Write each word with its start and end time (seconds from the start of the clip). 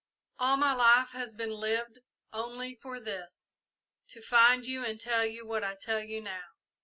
"All 0.39 0.57
my 0.57 0.73
life 0.73 1.09
has 1.09 1.35
been 1.35 1.51
lived 1.51 1.99
only 2.33 2.73
for 2.73 2.99
this; 2.99 3.59
to 4.07 4.21
find 4.23 4.65
you 4.65 4.83
and 4.83 4.99
to 4.99 5.05
tell 5.07 5.27
you 5.27 5.45
what 5.45 5.63
I 5.63 5.75
tell 5.75 6.01
you 6.01 6.21
now. 6.21 6.47